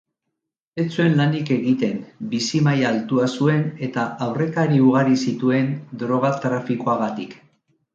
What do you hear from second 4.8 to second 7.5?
ugari zituen droga-trafikoagatik.